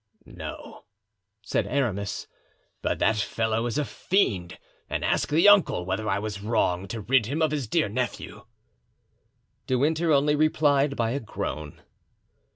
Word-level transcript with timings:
"No," 0.25 0.85
said 1.43 1.67
Aramis, 1.67 2.25
"but 2.81 2.97
that 2.97 3.17
fellow 3.17 3.67
is 3.67 3.77
a 3.77 3.85
fiend; 3.85 4.57
and 4.89 5.05
ask 5.05 5.29
the 5.29 5.47
uncle 5.47 5.85
whether 5.85 6.09
I 6.09 6.17
was 6.17 6.41
wrong 6.41 6.87
to 6.87 7.01
rid 7.01 7.27
him 7.27 7.39
of 7.39 7.51
his 7.51 7.67
dear 7.67 7.87
nephew." 7.87 8.45
De 9.67 9.77
Winter 9.77 10.11
only 10.11 10.35
replied 10.35 10.95
by 10.95 11.11
a 11.11 11.19
groan. 11.19 11.83